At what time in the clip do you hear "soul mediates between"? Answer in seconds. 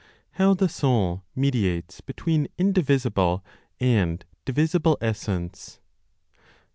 0.67-2.47